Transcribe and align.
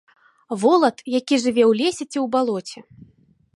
Волат, 0.63 0.97
які 1.17 1.35
жыве 1.45 1.63
ў 1.69 1.77
лесе 1.83 2.03
ці 2.11 2.17
ў 2.25 2.25
балоце. 2.37 2.79